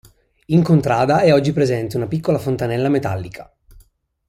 In 0.47 0.63
contrada 0.63 1.19
è 1.21 1.31
oggi 1.31 1.53
presente 1.53 1.95
una 1.95 2.07
piccola 2.07 2.39
fontanella 2.39 2.89
metallica. 2.89 3.53